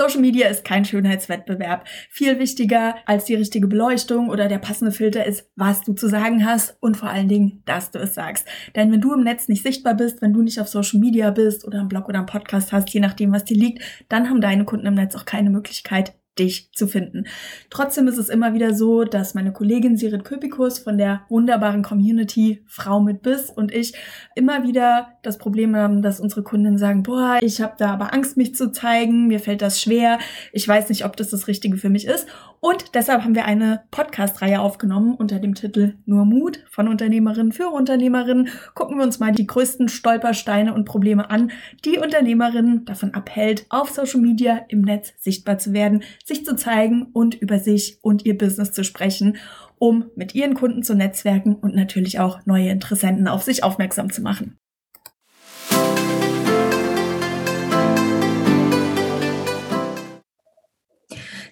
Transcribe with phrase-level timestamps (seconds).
[0.00, 1.86] Social Media ist kein Schönheitswettbewerb.
[2.08, 6.46] Viel wichtiger als die richtige Beleuchtung oder der passende Filter ist, was du zu sagen
[6.46, 8.48] hast und vor allen Dingen, dass du es sagst.
[8.74, 11.66] Denn wenn du im Netz nicht sichtbar bist, wenn du nicht auf Social Media bist
[11.66, 14.64] oder einen Blog oder einen Podcast hast, je nachdem, was dir liegt, dann haben deine
[14.64, 17.24] Kunden im Netz auch keine Möglichkeit, dich zu finden.
[17.70, 22.62] Trotzdem ist es immer wieder so, dass meine Kollegin Sirit Köpikus von der wunderbaren Community
[22.66, 23.94] Frau mit Biss und ich
[24.36, 28.36] immer wieder das Problem haben, dass unsere Kunden sagen, boah, ich habe da aber Angst,
[28.36, 30.18] mich zu zeigen, mir fällt das schwer,
[30.52, 32.26] ich weiß nicht, ob das das Richtige für mich ist.
[32.62, 37.68] Und deshalb haben wir eine Podcast-Reihe aufgenommen unter dem Titel Nur Mut von Unternehmerinnen für
[37.68, 38.50] Unternehmerinnen.
[38.74, 41.52] Gucken wir uns mal die größten Stolpersteine und Probleme an,
[41.86, 47.06] die Unternehmerinnen davon abhält, auf Social Media im Netz sichtbar zu werden, sich zu zeigen
[47.14, 49.38] und über sich und ihr Business zu sprechen,
[49.78, 54.20] um mit ihren Kunden zu netzwerken und natürlich auch neue Interessenten auf sich aufmerksam zu
[54.20, 54.58] machen.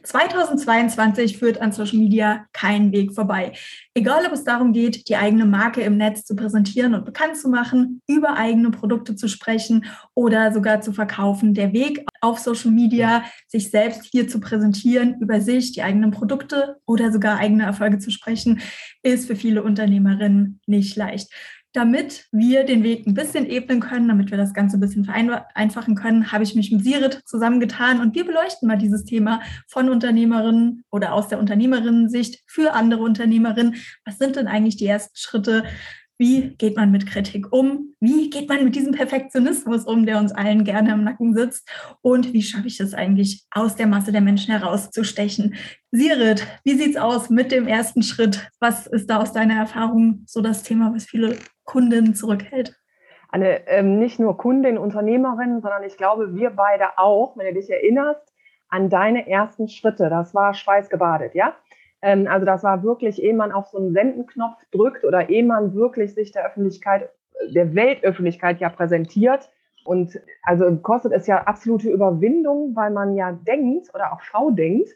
[0.09, 3.53] 2022 führt an Social Media kein Weg vorbei.
[3.93, 7.51] Egal, ob es darum geht, die eigene Marke im Netz zu präsentieren und bekannt zu
[7.51, 9.85] machen, über eigene Produkte zu sprechen
[10.15, 11.53] oder sogar zu verkaufen.
[11.53, 16.79] Der Weg auf Social Media, sich selbst hier zu präsentieren, über sich, die eigenen Produkte
[16.87, 18.61] oder sogar eigene Erfolge zu sprechen,
[19.03, 21.31] ist für viele Unternehmerinnen nicht leicht
[21.79, 25.95] damit wir den Weg ein bisschen ebnen können, damit wir das Ganze ein bisschen vereinfachen
[25.95, 30.83] können, habe ich mich mit Sirit zusammengetan und wir beleuchten mal dieses Thema von Unternehmerinnen
[30.91, 33.77] oder aus der Unternehmerinnen-Sicht für andere Unternehmerinnen.
[34.05, 35.63] Was sind denn eigentlich die ersten Schritte?
[36.21, 37.95] Wie geht man mit Kritik um?
[38.01, 41.69] Wie geht man mit diesem Perfektionismus um, der uns allen gerne im Nacken sitzt?
[42.03, 45.55] Und wie schaffe ich es eigentlich, aus der Masse der Menschen herauszustechen?
[45.93, 48.51] Sirit, wie sieht's aus mit dem ersten Schritt?
[48.59, 52.75] Was ist da aus deiner Erfahrung so das Thema, was viele Kunden zurückhält?
[53.31, 57.69] Eine, ähm, nicht nur Kundin, Unternehmerin, sondern ich glaube, wir beide auch, wenn du dich
[57.69, 58.33] erinnerst,
[58.71, 60.09] an deine ersten Schritte.
[60.09, 61.55] Das war schweißgebadet, ja?
[62.01, 65.75] Ähm, also das war wirklich, ehe man auf so einen Sendenknopf drückt oder ehe man
[65.75, 67.11] wirklich sich der Öffentlichkeit,
[67.51, 69.51] der Weltöffentlichkeit ja präsentiert.
[69.85, 74.89] Und also kostet es ja absolute Überwindung, weil man ja denkt oder auch Frau denkt,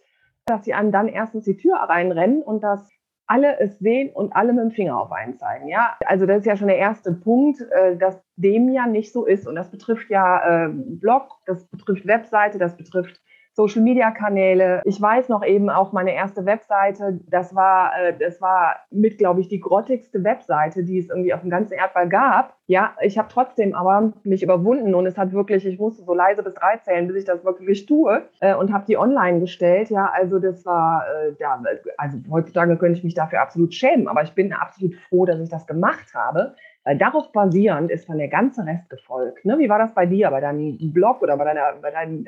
[0.47, 2.91] dass sie einem dann erstens die Tür reinrennen und dass
[3.27, 5.69] alle es sehen und alle mit dem Finger auf einen zeigen.
[5.69, 9.25] Ja, also das ist ja schon der erste Punkt, äh, dass dem ja nicht so
[9.25, 9.47] ist.
[9.47, 13.21] Und das betrifft ja äh, Blog, das betrifft Webseite, das betrifft
[13.55, 14.81] Social Media Kanäle.
[14.85, 19.41] Ich weiß noch eben auch meine erste Webseite, das war, äh, das war mit, glaube
[19.41, 22.57] ich, die grottigste Webseite, die es irgendwie auf dem ganzen Erdball gab.
[22.67, 26.43] Ja, ich habe trotzdem aber mich überwunden und es hat wirklich, ich musste so leise
[26.43, 29.91] bis drei zählen, bis ich das wirklich tue äh, und habe die online gestellt.
[29.91, 31.63] Ja, also das war, äh, ja,
[31.99, 35.51] also heutzutage könnte ich mich dafür absolut schämen, aber ich bin absolut froh, dass ich
[35.51, 36.55] das gemacht habe,
[36.85, 39.45] darauf basierend ist dann der ganze Rest gefolgt.
[39.45, 39.59] Ne?
[39.59, 42.25] Wie war das bei dir, bei deinem Blog oder bei, deiner, bei deinen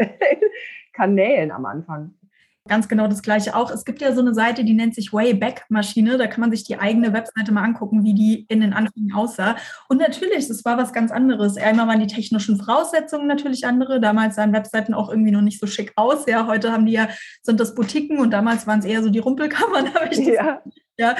[0.92, 2.14] Kanälen am Anfang?
[2.66, 3.70] Ganz genau das gleiche auch.
[3.70, 6.16] Es gibt ja so eine Seite, die nennt sich Wayback Maschine.
[6.16, 9.56] Da kann man sich die eigene Webseite mal angucken, wie die in den Anfängen aussah.
[9.90, 11.58] Und natürlich, das war was ganz anderes.
[11.58, 14.00] Einmal waren die technischen Voraussetzungen natürlich andere.
[14.00, 16.24] Damals sahen Webseiten auch irgendwie noch nicht so schick aus.
[16.26, 17.08] Ja, heute haben die ja,
[17.42, 20.28] sind das Boutiquen und damals waren es eher so die Rumpelkammern, habe ich das.
[20.28, 20.62] Ja.
[20.96, 21.16] ja.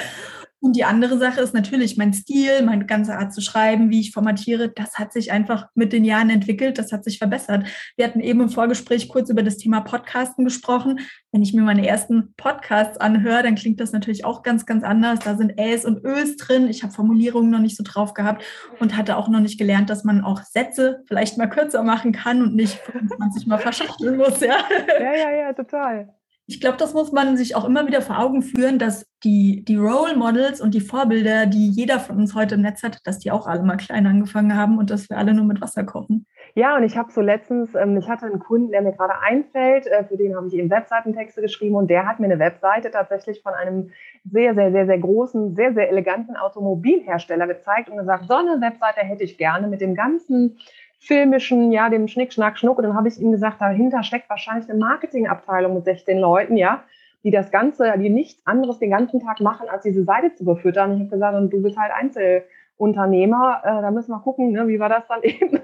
[0.65, 4.11] Und die andere Sache ist natürlich mein Stil, meine ganze Art zu schreiben, wie ich
[4.11, 4.69] formatiere.
[4.69, 6.79] Das hat sich einfach mit den Jahren entwickelt.
[6.79, 7.67] Das hat sich verbessert.
[7.97, 11.01] Wir hatten eben im Vorgespräch kurz über das Thema Podcasten gesprochen.
[11.31, 15.19] Wenn ich mir meine ersten Podcasts anhöre, dann klingt das natürlich auch ganz, ganz anders.
[15.19, 16.67] Da sind Äs und Ös drin.
[16.67, 18.43] Ich habe Formulierungen noch nicht so drauf gehabt
[18.79, 22.41] und hatte auch noch nicht gelernt, dass man auch Sätze vielleicht mal kürzer machen kann
[22.41, 24.39] und nicht 25 Mal verschachteln muss.
[24.39, 24.57] Ja,
[24.99, 26.11] ja, ja, ja total.
[26.47, 29.77] Ich glaube, das muss man sich auch immer wieder vor Augen führen, dass die, die
[29.77, 33.31] Role Models und die Vorbilder, die jeder von uns heute im Netz hat, dass die
[33.31, 36.27] auch alle mal klein angefangen haben und dass wir alle nur mit Wasser kochen.
[36.53, 39.87] Ja, und ich habe so letztens, ähm, ich hatte einen Kunden, der mir gerade einfällt,
[39.87, 43.41] äh, für den habe ich eben Webseitentexte geschrieben und der hat mir eine Webseite tatsächlich
[43.41, 43.89] von einem
[44.23, 49.01] sehr, sehr, sehr, sehr großen, sehr, sehr eleganten Automobilhersteller gezeigt und gesagt, so eine Webseite
[49.01, 50.57] hätte ich gerne mit dem ganzen
[50.99, 52.77] filmischen, ja, dem Schnick, Schnack, Schnuck.
[52.77, 56.83] Und dann habe ich ihm gesagt, dahinter steckt wahrscheinlich eine Marketingabteilung mit 16 Leuten, ja,
[57.23, 60.91] die das Ganze, die nichts anderes den ganzen Tag machen, als diese Seite zu befüttern.
[60.91, 64.67] Und ich habe gesagt, und du bist halt Einzelunternehmer, äh, da müssen wir gucken, ne,
[64.67, 65.59] wie wir das dann eben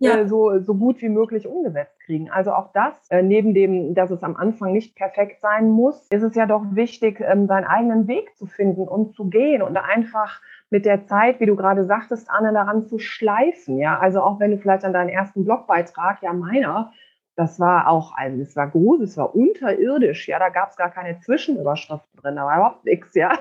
[0.00, 0.18] ja.
[0.18, 2.30] äh, so, so gut wie möglich umgesetzt kriegen.
[2.30, 6.22] Also auch das, äh, neben dem, dass es am Anfang nicht perfekt sein muss, ist
[6.22, 10.40] es ja doch wichtig, ähm, seinen eigenen Weg zu finden und zu gehen und einfach
[10.70, 13.78] mit der Zeit, wie du gerade sagtest, Anne, daran zu schleifen.
[13.78, 16.92] Ja, also auch wenn du vielleicht an deinen ersten Blogbeitrag, ja meiner,
[17.36, 20.90] das war auch, also es war groß, es war unterirdisch, ja, da gab es gar
[20.90, 23.32] keine Zwischenüberschriften drin, da war überhaupt nichts, ja.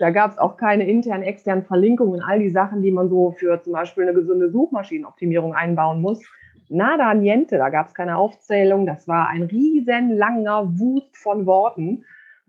[0.00, 3.62] Da gab es auch keine internen, externen Verlinkungen, all die Sachen, die man so für
[3.62, 6.20] zum Beispiel eine gesunde Suchmaschinenoptimierung einbauen muss.
[6.68, 12.04] nada niente, da gab es keine Aufzählung, das war ein riesen langer Wust von Worten.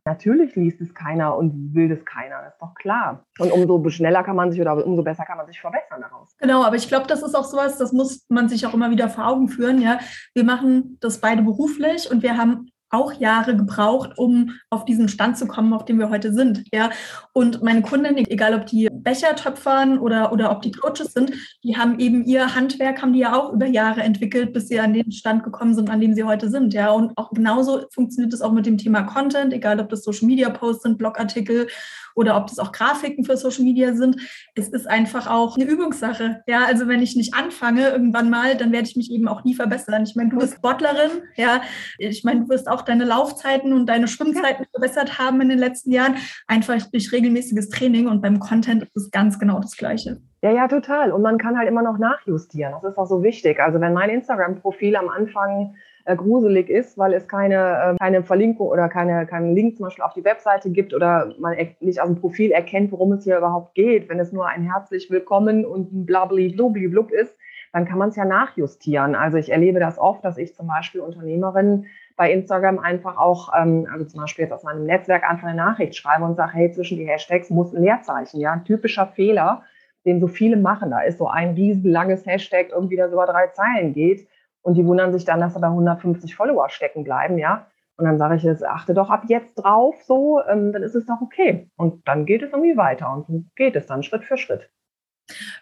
[0.05, 3.25] Natürlich liest es keiner und will es keiner, das ist doch klar.
[3.39, 6.35] Und umso schneller kann man sich oder umso besser kann man sich verbessern daraus.
[6.39, 9.07] Genau, aber ich glaube, das ist auch sowas, das muss man sich auch immer wieder
[9.07, 9.81] vor Augen führen.
[9.81, 9.99] Ja,
[10.33, 15.37] wir machen das beide beruflich und wir haben auch Jahre gebraucht, um auf diesen Stand
[15.37, 16.63] zu kommen, auf dem wir heute sind.
[16.73, 16.91] Ja,
[17.33, 21.33] und meine Kunden, egal ob die Becher töpfern oder, oder ob die Coaches sind,
[21.63, 24.93] die haben eben ihr Handwerk, haben die ja auch über Jahre entwickelt, bis sie an
[24.93, 26.73] den Stand gekommen sind, an dem sie heute sind.
[26.73, 30.27] Ja, und auch genauso funktioniert es auch mit dem Thema Content, egal ob das Social
[30.27, 31.67] Media Posts sind, Blogartikel
[32.15, 34.17] oder ob das auch Grafiken für Social Media sind.
[34.55, 36.43] Es ist einfach auch eine Übungssache.
[36.47, 39.55] Ja, also wenn ich nicht anfange irgendwann mal, dann werde ich mich eben auch nie
[39.55, 40.03] verbessern.
[40.03, 41.61] Ich meine, du bist Sportlerin, ja.
[41.97, 45.91] Ich meine, du wirst auch deine Laufzeiten und deine Schwimmzeiten verbessert haben in den letzten
[45.91, 46.15] Jahren,
[46.47, 50.21] einfach durch regelmäßiges Training und beim Content ist es ganz genau das Gleiche.
[50.41, 51.11] Ja, ja, total.
[51.11, 52.73] Und man kann halt immer noch nachjustieren.
[52.73, 53.59] Das ist auch so wichtig.
[53.59, 55.75] Also wenn mein Instagram-Profil am Anfang
[56.05, 60.03] äh, gruselig ist, weil es keine, äh, keine Verlinkung oder keine, keinen Link zum Beispiel
[60.03, 63.73] auf die Webseite gibt oder man nicht aus dem Profil erkennt, worum es hier überhaupt
[63.73, 64.09] geht.
[64.09, 67.35] Wenn es nur ein herzlich willkommen und ein blabli blub ist,
[67.71, 69.15] dann kann man es ja nachjustieren.
[69.15, 73.87] Also ich erlebe das oft, dass ich zum Beispiel Unternehmerinnen bei Instagram einfach auch, ähm,
[73.91, 76.97] also zum Beispiel jetzt aus meinem Netzwerk einfach eine Nachricht schreibe und sage, hey, zwischen
[76.97, 79.63] die Hashtags muss ein Leerzeichen, ja, ein typischer Fehler,
[80.05, 80.91] den so viele machen.
[80.91, 84.27] Da ist so ein riesenlanges Hashtag irgendwie, das über drei Zeilen geht.
[84.61, 87.67] Und die wundern sich dann, dass da 150 Follower stecken bleiben, ja.
[87.97, 91.05] Und dann sage ich jetzt, achte doch ab jetzt drauf, so, ähm, dann ist es
[91.05, 91.69] doch okay.
[91.75, 94.69] Und dann geht es irgendwie weiter und so geht es dann Schritt für Schritt.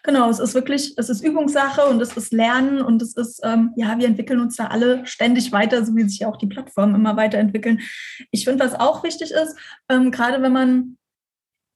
[0.03, 3.73] Genau, es ist wirklich, es ist Übungssache und es ist Lernen und es ist, ähm,
[3.75, 7.15] ja, wir entwickeln uns da alle ständig weiter, so wie sich auch die Plattformen immer
[7.15, 7.79] weiterentwickeln.
[8.31, 9.55] Ich finde, was auch wichtig ist,
[9.89, 10.97] ähm, gerade wenn man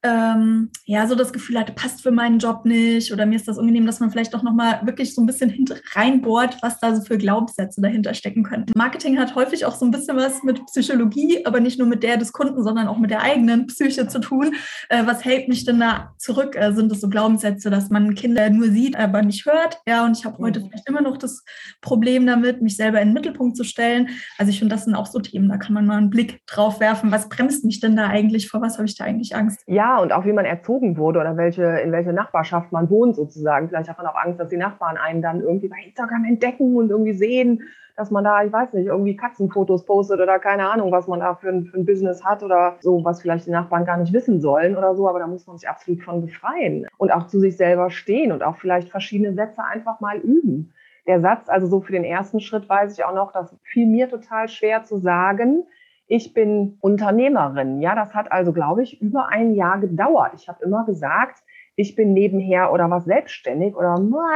[0.06, 3.58] ähm, ja, so das Gefühl hatte, passt für meinen Job nicht oder mir ist das
[3.58, 7.18] unangenehm, dass man vielleicht auch nochmal wirklich so ein bisschen reinbohrt, was da so für
[7.18, 8.68] Glaubenssätze dahinter stecken können.
[8.76, 12.18] Marketing hat häufig auch so ein bisschen was mit Psychologie, aber nicht nur mit der
[12.18, 14.54] des Kunden, sondern auch mit der eigenen Psyche zu tun.
[14.90, 16.56] Äh, was hält mich denn da zurück?
[16.56, 19.80] Äh, sind es so Glaubenssätze, dass man Kinder nur sieht, aber nicht hört?
[19.88, 20.68] Ja, und ich habe heute mhm.
[20.70, 21.44] vielleicht immer noch das
[21.82, 24.10] Problem damit, mich selber in den Mittelpunkt zu stellen.
[24.38, 26.80] Also ich finde, das sind auch so Themen, da kann man mal einen Blick drauf
[26.80, 27.12] werfen.
[27.12, 28.50] Was bremst mich denn da eigentlich?
[28.50, 29.62] Vor was habe ich da eigentlich Angst?
[29.66, 33.70] Ja, und auch wie man erzogen wurde oder welche, in welche Nachbarschaft man wohnt sozusagen.
[33.70, 36.90] Vielleicht hat man auch Angst, dass die Nachbarn einen dann irgendwie bei Instagram entdecken und
[36.90, 37.64] irgendwie sehen,
[37.96, 41.36] dass man da, ich weiß nicht, irgendwie Katzenfotos postet oder keine Ahnung, was man da
[41.36, 44.42] für ein, für ein Business hat oder so, was vielleicht die Nachbarn gar nicht wissen
[44.42, 47.56] sollen oder so, aber da muss man sich absolut von befreien und auch zu sich
[47.56, 50.74] selber stehen und auch vielleicht verschiedene Sätze einfach mal üben.
[51.08, 54.10] Der Satz, also so für den ersten Schritt weiß ich auch noch, das fiel mir
[54.10, 55.66] total schwer zu sagen,
[56.08, 57.82] ich bin Unternehmerin.
[57.82, 60.34] Ja, das hat also, glaube ich, über ein Jahr gedauert.
[60.36, 61.44] Ich habe immer gesagt,
[61.76, 63.96] ich bin nebenher oder was selbstständig oder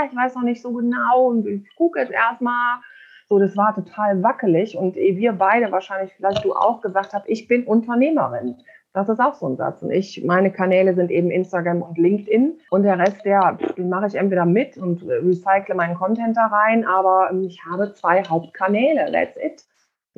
[0.09, 2.79] ich weiß noch nicht so genau und ich gucke jetzt erstmal.
[3.27, 7.29] So, das war total wackelig und ehe wir beide wahrscheinlich, vielleicht du auch gesagt hast,
[7.29, 8.55] ich bin Unternehmerin.
[8.91, 9.83] Das ist auch so ein Satz.
[9.83, 12.57] Und ich, meine Kanäle sind eben Instagram und LinkedIn.
[12.71, 16.85] Und der Rest, der, den mache ich entweder mit und recycle meinen Content da rein,
[16.87, 19.11] aber ich habe zwei Hauptkanäle.
[19.11, 19.63] That's it.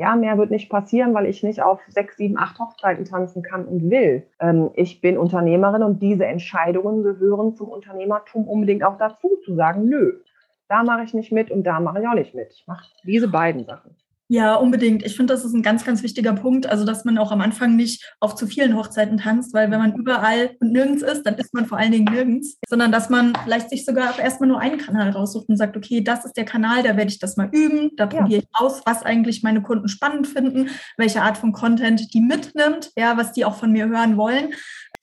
[0.01, 3.65] Ja, mehr wird nicht passieren, weil ich nicht auf sechs, sieben, acht Hochzeiten tanzen kann
[3.65, 4.25] und will.
[4.39, 9.85] Ähm, ich bin Unternehmerin und diese Entscheidungen gehören zum Unternehmertum unbedingt auch dazu, zu sagen,
[9.85, 10.13] nö,
[10.67, 12.51] da mache ich nicht mit und da mache ich auch nicht mit.
[12.51, 13.95] Ich mache diese beiden Sachen.
[14.33, 15.03] Ja, unbedingt.
[15.05, 16.65] Ich finde, das ist ein ganz, ganz wichtiger Punkt.
[16.65, 19.93] Also, dass man auch am Anfang nicht auf zu vielen Hochzeiten tanzt, weil wenn man
[19.93, 23.69] überall und nirgends ist, dann ist man vor allen Dingen nirgends, sondern dass man vielleicht
[23.69, 26.95] sich sogar erstmal nur einen Kanal raussucht und sagt, okay, das ist der Kanal, da
[26.95, 30.69] werde ich das mal üben, da probiere ich aus, was eigentlich meine Kunden spannend finden,
[30.95, 34.53] welche Art von Content die mitnimmt, ja, was die auch von mir hören wollen.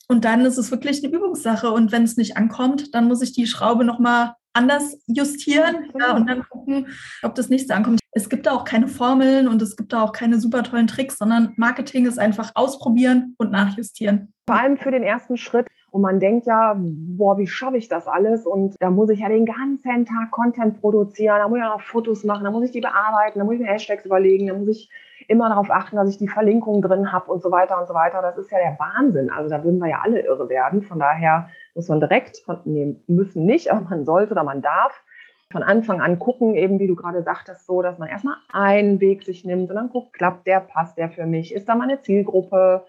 [0.07, 1.69] Und dann ist es wirklich eine Übungssache.
[1.69, 6.27] Und wenn es nicht ankommt, dann muss ich die Schraube nochmal anders justieren ja, und
[6.27, 6.87] dann gucken,
[7.21, 7.99] ob das nächste ankommt.
[8.11, 11.17] Es gibt da auch keine Formeln und es gibt da auch keine super tollen Tricks,
[11.17, 14.33] sondern Marketing ist einfach ausprobieren und nachjustieren.
[14.47, 15.67] Vor allem für den ersten Schritt.
[15.91, 18.45] Und man denkt ja, boah, wie schaffe ich das alles?
[18.45, 21.81] Und da muss ich ja den ganzen Tag Content produzieren, da muss ich ja noch
[21.81, 24.67] Fotos machen, da muss ich die bearbeiten, da muss ich mir Hashtags überlegen, da muss
[24.67, 24.89] ich
[25.29, 28.21] immer darauf achten, dass ich die Verlinkung drin habe und so weiter und so weiter.
[28.21, 29.29] Das ist ja der Wahnsinn.
[29.29, 30.81] Also da würden wir ja alle irre werden.
[30.81, 35.03] Von daher muss man direkt nee, müssen nicht, aber man sollte oder man darf
[35.51, 39.23] von Anfang an gucken, eben wie du gerade sagtest, so, dass man erstmal einen Weg
[39.23, 42.85] sich nimmt und dann guckt, klappt der, passt der für mich, ist da meine Zielgruppe,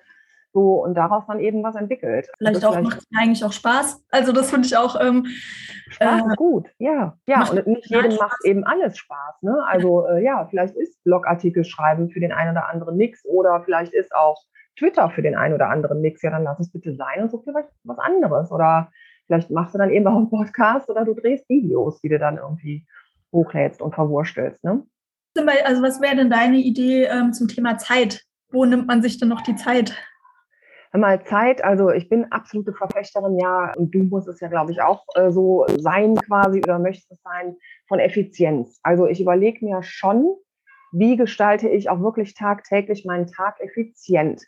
[0.53, 2.29] so und daraus dann eben was entwickelt.
[2.39, 4.05] Vielleicht auch macht es eigentlich auch Spaß.
[4.11, 5.27] Also das finde ich auch ähm,
[5.91, 8.21] Spaß äh, gut, ja, ja und nicht jedem Spaß.
[8.21, 9.43] macht eben alles Spaß.
[9.43, 9.57] Ne?
[9.67, 13.93] Also äh, ja, vielleicht ist Blogartikel schreiben für den einen oder anderen nix oder vielleicht
[13.93, 14.43] ist auch
[14.79, 16.23] Twitter für den einen oder anderen nix.
[16.23, 18.91] Ja, dann lass es bitte sein und so vielleicht was anderes oder
[19.31, 22.39] Vielleicht machst du dann eben auch einen Podcast oder du drehst Videos, die du dann
[22.39, 22.85] irgendwie
[23.33, 24.65] hochlädst und verwurstelst.
[24.65, 24.83] Ne?
[25.65, 28.25] Also was wäre denn deine Idee ähm, zum Thema Zeit?
[28.51, 29.95] Wo nimmt man sich denn noch die Zeit?
[30.99, 34.83] Mal Zeit, also ich bin absolute Verfechterin, ja, und du musst es ja, glaube ich,
[34.83, 37.57] auch äh, so sein quasi oder möchtest es sein,
[37.87, 38.81] von Effizienz.
[38.83, 40.35] Also ich überlege mir schon,
[40.93, 44.43] wie gestalte ich auch wirklich tagtäglich meinen Tag effizient.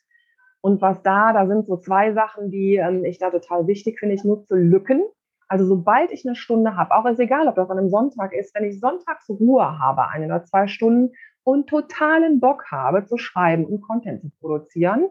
[0.61, 4.15] Und was da, da sind so zwei Sachen, die ähm, ich da total wichtig finde.
[4.15, 5.03] Ich nutze Lücken.
[5.49, 8.55] Also sobald ich eine Stunde habe, auch ist egal, ob das an einem Sonntag ist,
[8.55, 11.13] wenn ich sonntags Ruhe habe, eine oder zwei Stunden
[11.45, 15.09] und totalen Bock habe zu schreiben und Content zu produzieren,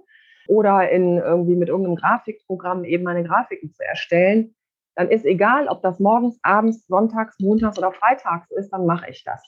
[0.47, 4.55] oder in irgendwie mit irgendeinem Grafikprogramm eben meine Grafiken zu erstellen,
[4.95, 9.23] dann ist egal, ob das morgens, abends, sonntags, montags oder freitags ist, dann mache ich
[9.23, 9.41] das.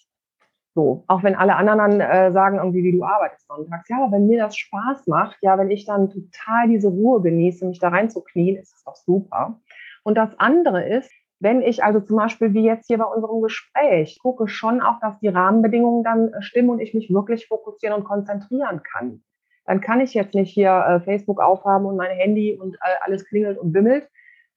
[0.76, 3.88] So, auch wenn alle anderen äh, sagen irgendwie, wie du arbeitest sonntags.
[3.90, 7.68] Ja, aber wenn mir das Spaß macht, ja, wenn ich dann total diese Ruhe genieße,
[7.68, 9.60] mich da reinzuknien, ist das doch super.
[10.04, 14.18] Und das andere ist, wenn ich also zum Beispiel wie jetzt hier bei unserem Gespräch
[14.22, 18.06] gucke schon auch, dass die Rahmenbedingungen dann äh, stimmen und ich mich wirklich fokussieren und
[18.06, 19.22] konzentrieren kann
[19.66, 23.26] dann kann ich jetzt nicht hier äh, Facebook aufhaben und mein Handy und äh, alles
[23.26, 24.10] klingelt und bimmelt,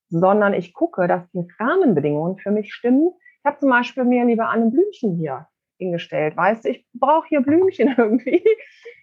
[0.08, 3.12] sondern ich gucke, dass die Rahmenbedingungen für mich stimmen.
[3.38, 5.46] Ich habe zum Beispiel mir lieber ein Blümchen hier
[5.78, 6.36] hingestellt.
[6.36, 8.42] Weißt du, ich brauche hier Blümchen irgendwie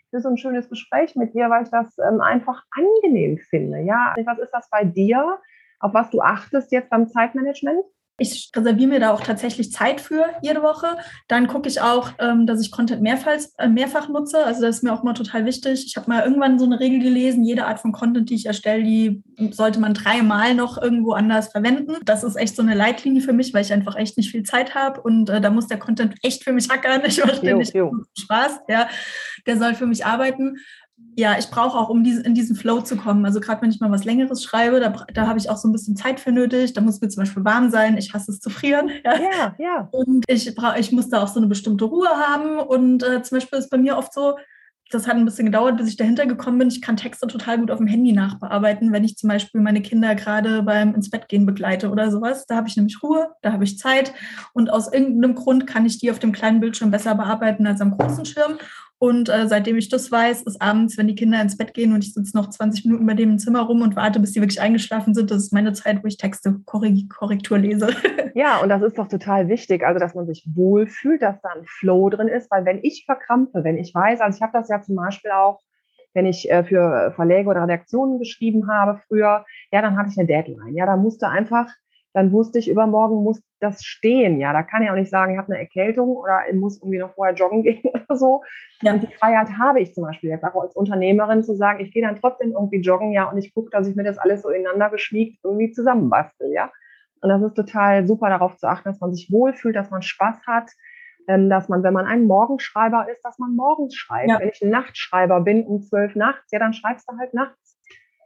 [0.09, 3.79] für so ein schönes Gespräch mit dir, weil ich das ähm, einfach angenehm finde.
[3.79, 5.39] Ja, was ist das bei dir?
[5.79, 7.83] Auf was du achtest jetzt beim Zeitmanagement?
[8.17, 10.97] Ich reserviere mir da auch tatsächlich Zeit für jede Woche.
[11.27, 14.45] Dann gucke ich auch, ähm, dass ich Content mehrfach, äh, mehrfach nutze.
[14.45, 15.85] Also das ist mir auch mal total wichtig.
[15.87, 18.83] Ich habe mal irgendwann so eine Regel gelesen, jede Art von Content, die ich erstelle,
[18.83, 21.95] die sollte man dreimal noch irgendwo anders verwenden.
[22.05, 24.75] Das ist echt so eine Leitlinie für mich, weil ich einfach echt nicht viel Zeit
[24.75, 27.01] habe und äh, da muss der Content echt für mich hackern.
[27.05, 27.75] Ich den nicht
[28.17, 28.59] Spaß.
[28.67, 28.87] Ja,
[29.45, 30.57] der soll für mich arbeiten
[31.15, 33.25] ja, ich brauche auch, um in diesen Flow zu kommen.
[33.25, 35.71] Also gerade wenn ich mal was Längeres schreibe, da, da habe ich auch so ein
[35.71, 36.73] bisschen Zeit für nötig.
[36.73, 37.97] Da muss mir zum Beispiel warm sein.
[37.97, 38.89] Ich hasse es zu frieren.
[39.03, 39.55] Ja, ja.
[39.57, 39.89] ja.
[39.91, 42.57] Und ich, brauch, ich muss da auch so eine bestimmte Ruhe haben.
[42.59, 44.37] Und äh, zum Beispiel ist bei mir oft so,
[44.91, 46.67] das hat ein bisschen gedauert, bis ich dahinter gekommen bin.
[46.67, 50.15] Ich kann Texte total gut auf dem Handy nachbearbeiten, wenn ich zum Beispiel meine Kinder
[50.15, 52.45] gerade beim ins Bett gehen begleite oder sowas.
[52.45, 54.13] Da habe ich nämlich Ruhe, da habe ich Zeit
[54.53, 57.97] und aus irgendeinem Grund kann ich die auf dem kleinen Bildschirm besser bearbeiten als am
[57.97, 58.57] großen Schirm.
[59.03, 62.05] Und äh, seitdem ich das weiß, ist abends, wenn die Kinder ins Bett gehen und
[62.05, 64.61] ich sitze noch 20 Minuten bei dem im Zimmer rum und warte, bis die wirklich
[64.61, 67.89] eingeschlafen sind, das ist meine Zeit, wo ich Texte Korrektur lese.
[68.33, 71.65] Ja, und das ist doch total wichtig, also dass man sich wohlfühlt, dass da ein
[71.65, 74.81] Flow drin ist, weil wenn ich verkrampfe, wenn ich weiß, also ich habe das ja
[74.81, 75.59] zum Beispiel auch,
[76.13, 80.27] wenn ich äh, für Verläge oder Redaktionen geschrieben habe früher, ja, dann hatte ich eine
[80.27, 80.75] Deadline.
[80.75, 81.67] Ja, da musste einfach
[82.13, 84.39] dann wusste ich, übermorgen muss das stehen.
[84.39, 86.99] Ja, da kann ich auch nicht sagen, ich habe eine Erkältung oder ich muss irgendwie
[86.99, 88.43] noch vorher joggen gehen oder so.
[88.81, 88.93] Ja.
[88.93, 92.03] Und die Freiheit habe ich zum Beispiel jetzt auch als Unternehmerin zu sagen, ich gehe
[92.03, 94.89] dann trotzdem irgendwie joggen, ja, und ich gucke, dass ich mir das alles so ineinander
[94.89, 96.71] geschmiegt irgendwie zusammenbastel, ja.
[97.21, 100.45] Und das ist total super, darauf zu achten, dass man sich wohlfühlt, dass man Spaß
[100.45, 100.69] hat,
[101.29, 104.29] ähm, dass man, wenn man ein Morgenschreiber ist, dass man morgens schreibt.
[104.29, 104.39] Ja.
[104.39, 107.79] Wenn ich ein Nachtschreiber bin um zwölf nachts, ja, dann schreibst du halt nachts.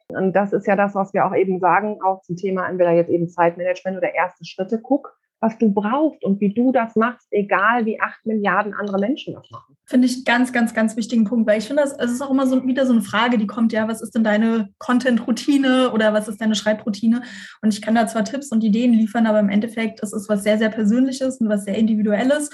[0.10, 3.10] Und das ist ja das, was wir auch eben sagen, auch zum Thema entweder jetzt
[3.10, 4.80] eben Zeitmanagement oder erste Schritte.
[4.82, 9.34] Guck, was du brauchst und wie du das machst, egal wie acht Milliarden andere Menschen
[9.36, 9.78] das machen.
[9.86, 12.66] Finde ich ganz, ganz, ganz wichtigen Punkt, weil ich finde, es ist auch immer so
[12.66, 16.42] wieder so eine Frage, die kommt, ja, was ist denn deine Content-Routine oder was ist
[16.42, 17.22] deine Schreibroutine?
[17.62, 20.44] Und ich kann da zwar Tipps und Ideen liefern, aber im Endeffekt ist es was
[20.44, 22.50] sehr, sehr Persönliches und was sehr Individuelles.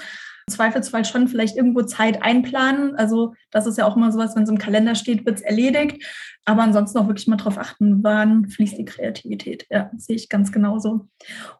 [0.50, 2.94] Zweifelsfall schon vielleicht irgendwo Zeit einplanen.
[2.96, 6.04] Also das ist ja auch immer sowas, wenn es im Kalender steht, wird es erledigt.
[6.44, 9.66] Aber ansonsten auch wirklich mal drauf achten, wann fließt die Kreativität.
[9.70, 11.08] Ja, sehe ich ganz genauso.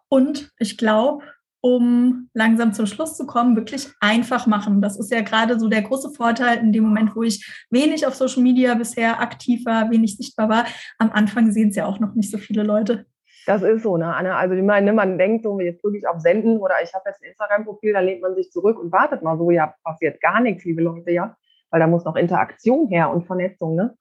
[0.08, 1.24] Und ich glaube,
[1.64, 4.82] um langsam zum Schluss zu kommen, wirklich einfach machen.
[4.82, 8.14] Das ist ja gerade so der große Vorteil in dem Moment, wo ich wenig auf
[8.14, 10.66] Social Media bisher aktiv war, wenig sichtbar war.
[10.98, 13.06] Am Anfang sehen es ja auch noch nicht so viele Leute.
[13.46, 14.36] Das ist so, ne, Anne?
[14.36, 17.22] Also, ich meine, man denkt so, jetzt drücke ich auf Senden oder ich habe jetzt
[17.22, 20.64] ein Instagram-Profil, dann lehnt man sich zurück und wartet mal so, ja, passiert gar nichts,
[20.64, 21.36] liebe Leute, ja.
[21.70, 23.96] Weil da muss noch Interaktion her und Vernetzung, ne?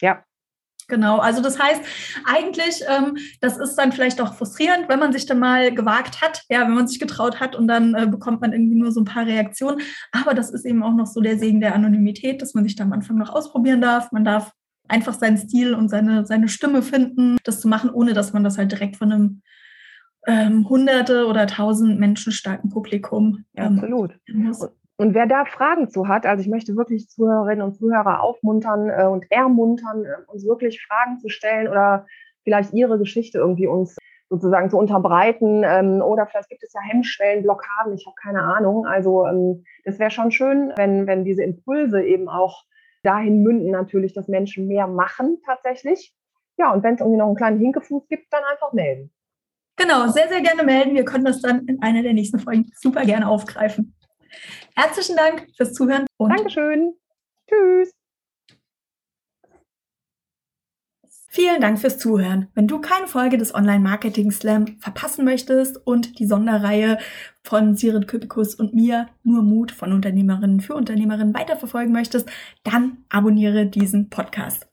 [0.00, 0.22] Ja.
[0.90, 1.82] Genau, also das heißt,
[2.24, 6.44] eigentlich, ähm, das ist dann vielleicht auch frustrierend, wenn man sich dann mal gewagt hat,
[6.48, 9.04] ja, wenn man sich getraut hat und dann äh, bekommt man irgendwie nur so ein
[9.04, 9.82] paar Reaktionen.
[10.12, 12.84] Aber das ist eben auch noch so der Segen der Anonymität, dass man sich da
[12.84, 14.12] am Anfang noch ausprobieren darf.
[14.12, 14.52] Man darf
[14.88, 18.58] einfach seinen Stil und seine, seine Stimme finden, das zu machen, ohne dass man das
[18.58, 19.42] halt direkt von einem
[20.26, 23.44] ähm, hunderte oder tausend Menschen starken Publikum.
[23.56, 24.18] Ähm, Absolut.
[24.28, 24.56] Und,
[24.96, 29.06] und wer da Fragen zu hat, also ich möchte wirklich Zuhörerinnen und Zuhörer aufmuntern äh,
[29.06, 32.06] und ermuntern, äh, uns wirklich Fragen zu stellen oder
[32.42, 33.96] vielleicht ihre Geschichte irgendwie uns
[34.30, 38.86] sozusagen zu unterbreiten ähm, oder vielleicht gibt es ja Hemmschwellen, Blockaden, ich habe keine Ahnung.
[38.86, 42.64] Also ähm, das wäre schon schön, wenn, wenn diese Impulse eben auch
[43.02, 46.14] dahin münden natürlich, dass Menschen mehr machen tatsächlich.
[46.56, 49.12] Ja, und wenn es irgendwie noch einen kleinen Hinkefuß gibt, dann einfach melden.
[49.76, 50.94] Genau, sehr, sehr gerne melden.
[50.94, 53.94] Wir können das dann in einer der nächsten Folgen super gerne aufgreifen.
[54.74, 56.06] Herzlichen Dank fürs Zuhören.
[56.16, 56.94] Und Dankeschön.
[57.48, 57.92] Tschüss.
[61.30, 62.48] Vielen Dank fürs Zuhören.
[62.54, 66.98] Wenn du keine Folge des Online Marketing Slam verpassen möchtest und die Sonderreihe
[67.48, 72.28] von Sirit Köpikus und mir nur Mut von Unternehmerinnen für Unternehmerinnen weiterverfolgen möchtest,
[72.62, 74.66] dann abonniere diesen Podcast.